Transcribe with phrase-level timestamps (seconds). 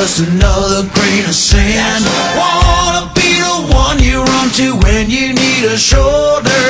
[0.00, 2.04] just another grain of sand.
[2.34, 6.64] Wanna be the one you run to when you need a shoulder.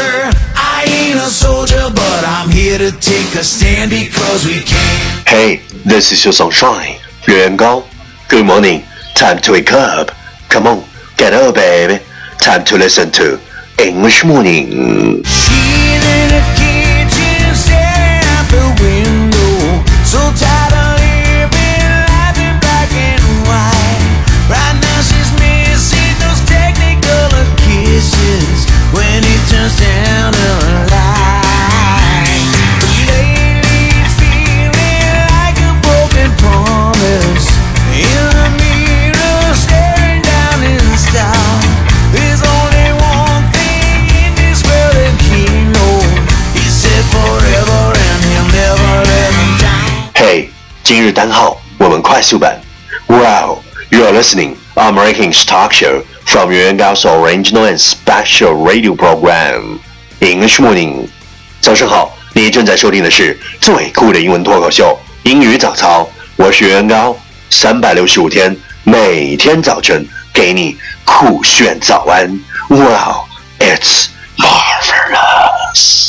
[0.57, 5.23] I ain't a soldier, but I'm here to take a stand because we can.
[5.27, 6.99] Hey, this is your sunshine,
[7.29, 7.85] 袁高.
[8.29, 8.83] Good morning.
[9.15, 10.11] Time to wake up.
[10.49, 10.83] Come on,
[11.17, 12.03] get up, baby.
[12.39, 13.39] Time to listen to
[13.79, 15.23] English Morning.
[50.90, 52.60] 今日单号我们快速版.
[53.08, 59.80] Wow, you're listening American talk show from 袁高 original and special radio program
[60.20, 61.08] English Morning.
[61.62, 66.08] 早上好，你正在收听的是最酷的英文脱口秀——英语早操。
[66.36, 67.18] 我是袁高，
[67.50, 72.28] 三百六十五天，每天早晨给你酷炫早安。
[72.70, 73.26] Wow,
[73.60, 76.09] it's marvelous.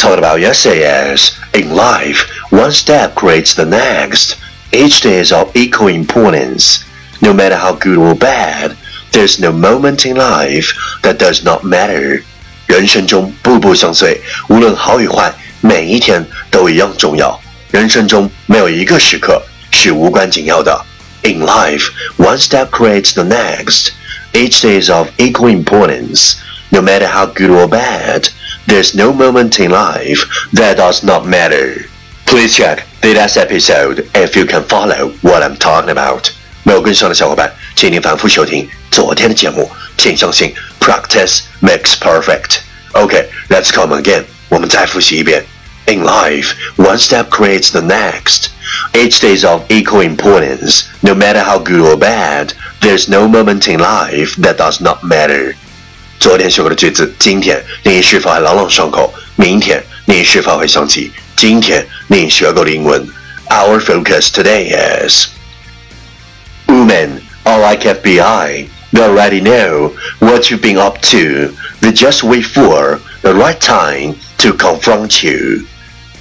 [0.00, 4.36] talked about yesterday is, in life, one step creates the next.
[4.72, 6.84] Each day is of equal importance.
[7.20, 8.76] No matter how good or bad,
[9.12, 12.22] there's no moment in life that does not matter.
[12.66, 17.40] 人生中步步相随，无论好与坏，每一天都一样重要。
[17.70, 20.84] 人生中没有一个时刻是无关紧要的。
[21.22, 23.90] In life, one step creates the next.
[24.32, 26.34] Each day is of equal importance.
[26.70, 28.28] No matter how good or bad,
[28.66, 31.86] there's no moment in life that does not matter.
[32.24, 36.30] Please check the last episode if you can follow what I'm talking about.
[36.64, 39.70] 没有跟上的小伙伴，请您反复收听昨天的节目。
[39.96, 42.58] 请相信，practice makes perfect.
[42.92, 44.24] Okay, let's come again.
[44.48, 45.44] 我们再复习一遍。
[45.86, 48.48] In life, one step creates the next.
[48.92, 50.82] Each day is of equal importance.
[51.02, 55.54] No matter how good or bad, there's no moment in life that does not matter.
[56.20, 59.12] 昨天学过的句子，今天你是否还朗朗上口？
[59.36, 63.06] 明天你是否会想起今天你学过的英文？
[63.48, 64.74] Our focus today
[65.06, 65.26] is
[66.66, 68.66] women are like FBI.
[68.92, 71.52] They already know what you've been up to.
[71.80, 75.66] They just wait for the right time to confront you.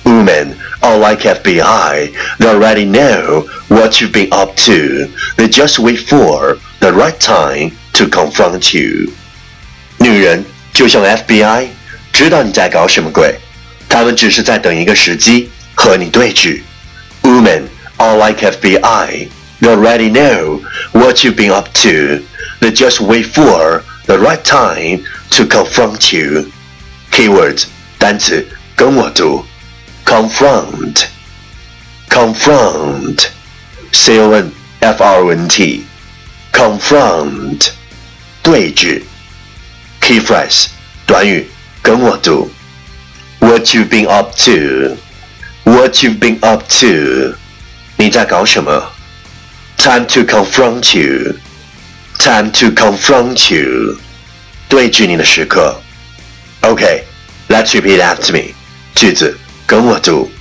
[0.04, 2.12] Women are like FBI.
[2.38, 5.08] They already know what you've been up to.
[5.38, 9.14] They just wait for the right time to confront you.
[10.00, 10.44] 女人
[10.74, 11.68] 就像 FBI，
[12.12, 13.36] 知道你在搞什么鬼，
[13.90, 16.62] 他们只是在等一个时机和你对峙。
[17.24, 17.64] Women
[17.98, 19.30] are like FBI.
[19.62, 22.24] They already know what you've been up to.
[22.60, 26.52] They just wait for the right time to confront you.
[27.12, 27.64] Keywords
[27.98, 29.46] 单词跟我读：
[30.06, 31.06] confront,
[32.10, 33.28] confront,
[33.92, 35.86] c o n f r o n t,
[36.52, 37.70] confront，
[38.44, 39.02] 对峙。
[40.10, 40.68] Key phrase
[41.06, 41.48] 短语
[41.82, 42.52] 跟我读：
[43.40, 44.98] What you've been up to?
[45.64, 47.36] What you've been up to?
[47.98, 48.92] 你在搞什么？
[49.78, 51.36] Time to confront you.
[52.18, 53.98] Time to confront you.
[54.68, 55.80] 对峙你的时刻。
[56.62, 57.04] Okay,
[57.50, 58.54] let's repeat after me.
[58.96, 59.38] 句子
[59.68, 60.32] 跟我读：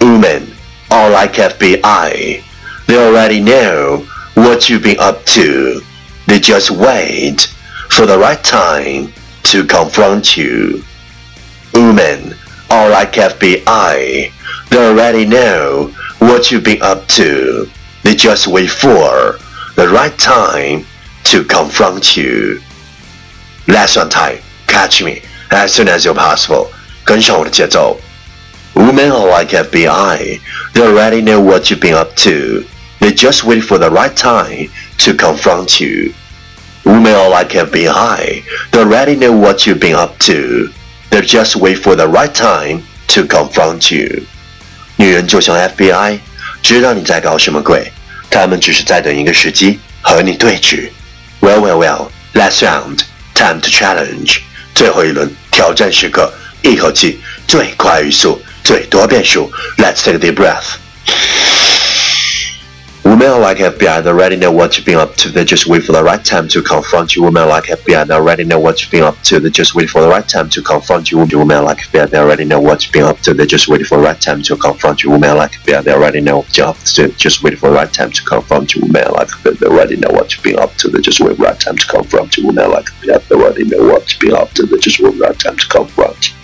[0.00, 0.42] Women
[0.88, 2.40] are like FBI.
[2.86, 4.04] They already know
[4.34, 5.82] what you've been up to.
[6.26, 7.48] They just wait
[7.90, 9.12] for the right time
[9.44, 10.82] to confront you.
[11.72, 12.34] Women
[12.70, 14.32] are like FBI.
[14.70, 17.70] They already know what you've been up to.
[18.02, 19.38] They just wait for
[19.76, 20.84] the right time
[21.24, 22.60] to confront you.
[23.68, 26.70] Last one time, catch me as soon as you're possible.
[27.04, 27.98] 跟上我的节奏。
[28.74, 30.40] Women are like FBI.
[30.74, 32.64] They already know what you've been up to.
[33.00, 34.68] They just wait for the right time
[34.98, 36.12] to confront you.
[36.84, 38.42] Women are like FBI.
[38.70, 40.70] They already know what you've been up to.
[41.10, 44.22] They just wait for the right time to confront you.
[44.96, 46.20] 女人就像 FBI，
[46.62, 47.92] 知道你在搞什么鬼，
[48.30, 50.90] 他们只是在等一个时机和你对峙。
[51.40, 52.08] Well, well, well.
[52.34, 53.00] Last round,
[53.34, 54.38] time to challenge.
[54.74, 59.50] 最后一轮挑战时刻， 一口气最快语速，最多变数。
[59.78, 60.76] Let's take a deep breath.
[63.20, 65.30] Women like FBI, they already know what you've been up to.
[65.30, 67.22] They just wait for the right time to confront you.
[67.22, 69.38] Women like FBI, they already know what you've been up to.
[69.38, 71.18] They just wait for the right time to confront you.
[71.18, 73.32] Women like FBI, they already know what you've been up to.
[73.32, 75.10] They just wait for the right time to confront you.
[75.10, 77.08] Women like FBI, they already know what you're up to.
[77.12, 78.82] Just wait for the right time to confront you.
[78.82, 80.88] Women like FBI, they already know what you've been up to.
[80.88, 82.46] They just wait for the right time to confront you.
[82.48, 84.66] Women like FBI, they already know what you've been up to.
[84.66, 86.34] They just wait for the right time to confront you.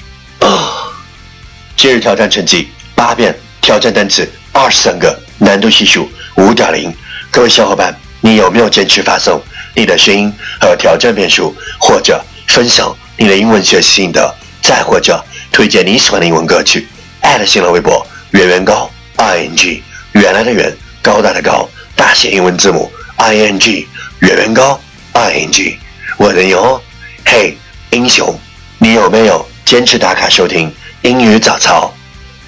[1.76, 6.93] 今日挑战成绩八遍，挑战单词二十三个， 难度系数五点零。
[7.31, 9.41] 各位小伙伴，你有没有坚持发送
[9.73, 10.29] 你的声音
[10.59, 14.29] 和挑战变数，或者分享你的英文学习心得，
[14.61, 16.85] 再或者推荐你喜欢的英文歌曲？
[17.21, 20.69] 艾特新浪微博圆圆高 i n g 原来的圆
[21.01, 23.87] 高大的高大写英文字母 i n g
[24.19, 24.77] 圆圆高
[25.13, 25.79] i n g
[26.17, 26.81] 我的哟，
[27.25, 27.55] 嘿，
[27.91, 28.37] 英雄，
[28.79, 30.69] 你有没有坚持打卡收听
[31.03, 31.93] 英语早操？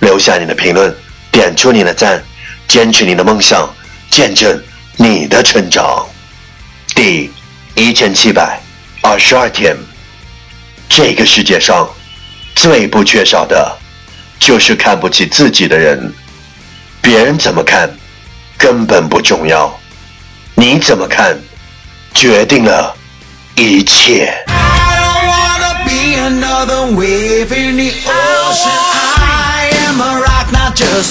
[0.02, 0.94] 留下你的评论，
[1.32, 2.22] 点出你的赞，
[2.70, 3.68] 坚持你的梦想，
[4.12, 4.58] 见证。
[4.96, 6.06] 你的成长，
[6.94, 7.32] 第
[7.74, 8.62] 一千七百
[9.02, 9.76] 二十二天。
[10.88, 11.90] 这个世界上
[12.54, 13.78] 最不缺少的，
[14.40, 16.14] 就是看不起自己的人。
[17.02, 17.90] 别人怎么看，
[18.58, 19.74] 根本不重要。
[20.54, 21.40] 你怎么看，
[22.14, 22.96] 决定了
[23.56, 24.32] 一切。
[30.82, 31.10] Oh,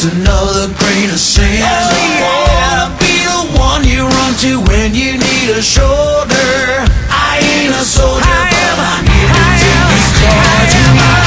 [4.38, 6.86] to when you need a shoulder.
[7.10, 10.74] I ain't a soldier, I but I'm here to take this charge.
[10.78, 11.18] And I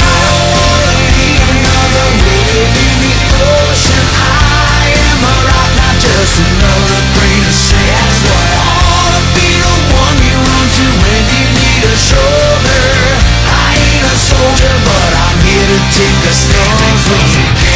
[0.55, 3.15] wanna be another wave in the
[3.67, 4.05] ocean.
[4.15, 7.83] I am a rock, not just another grain of sand.
[7.99, 12.87] That's what I wanna be the one you run to when you need a shoulder.
[13.43, 17.70] I ain't a soldier, but I'm here to take a stand.